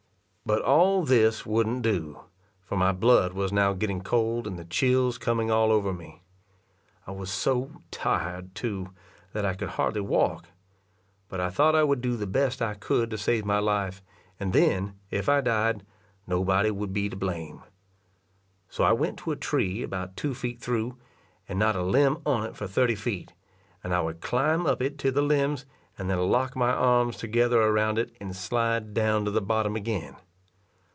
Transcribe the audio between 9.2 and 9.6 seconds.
that I